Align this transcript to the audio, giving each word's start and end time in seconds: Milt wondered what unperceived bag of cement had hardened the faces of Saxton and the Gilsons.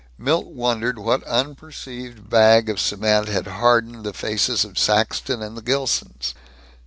Milt 0.17 0.47
wondered 0.47 0.97
what 0.97 1.21
unperceived 1.25 2.27
bag 2.27 2.69
of 2.71 2.79
cement 2.81 3.27
had 3.27 3.45
hardened 3.45 4.03
the 4.03 4.13
faces 4.13 4.65
of 4.65 4.79
Saxton 4.79 5.43
and 5.43 5.55
the 5.55 5.61
Gilsons. 5.61 6.33